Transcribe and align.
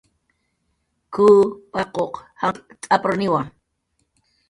"K""uw 1.13 1.37
paquq 1.93 2.13
janq' 2.41 2.63
t'aprniwa" 2.81 3.41